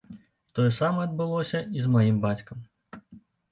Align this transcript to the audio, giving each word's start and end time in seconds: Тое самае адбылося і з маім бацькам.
Тое 0.59 0.65
самае 0.77 1.03
адбылося 1.09 1.61
і 1.79 1.85
з 1.85 1.93
маім 1.95 2.17
бацькам. 2.27 2.67